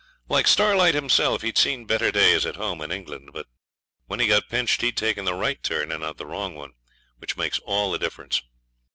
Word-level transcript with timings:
Like 0.27 0.47
Starlight 0.47 0.95
himself, 0.95 1.43
he'd 1.43 1.59
seen 1.59 1.85
better 1.85 2.11
days 2.11 2.43
at 2.47 2.55
home 2.55 2.81
in 2.81 2.91
England; 2.91 3.29
but 3.33 3.45
when 4.07 4.19
he 4.19 4.25
got 4.25 4.49
pinched 4.49 4.81
he'd 4.81 4.97
taken 4.97 5.25
the 5.25 5.35
right 5.35 5.61
turn 5.61 5.91
and 5.91 6.01
not 6.01 6.17
the 6.17 6.25
wrong 6.25 6.55
one, 6.55 6.71
which 7.19 7.37
makes 7.37 7.59
all 7.59 7.91
the 7.91 7.99
difference. 7.99 8.41